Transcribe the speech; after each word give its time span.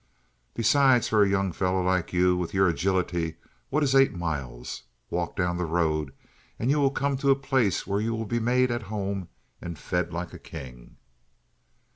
"Besides, 0.55 1.07
for 1.09 1.21
a 1.21 1.29
young 1.29 1.51
fellow 1.51 1.83
like 1.83 2.11
you, 2.11 2.35
with 2.35 2.55
your 2.55 2.67
agility, 2.67 3.35
what 3.69 3.83
is 3.83 3.93
eight 3.93 4.15
miles? 4.15 4.81
Walk 5.11 5.35
down 5.35 5.57
the 5.57 5.65
road 5.65 6.11
and 6.57 6.71
you 6.71 6.79
will 6.79 6.89
come 6.89 7.17
to 7.17 7.29
a 7.29 7.35
place 7.35 7.85
where 7.85 8.01
you 8.01 8.15
will 8.15 8.25
be 8.25 8.39
made 8.39 8.71
at 8.71 8.81
home 8.89 9.29
and 9.61 9.77
fed 9.77 10.11
like 10.11 10.33
a 10.33 10.39
king." 10.39 10.97